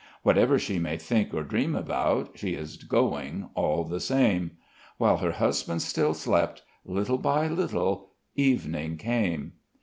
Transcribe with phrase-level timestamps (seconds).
[0.23, 4.57] Whatever she may think or dream about, she is going all the same.
[4.97, 9.51] While her husband still slept, little by little, evening came....